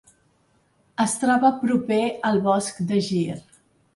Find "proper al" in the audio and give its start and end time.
1.59-2.41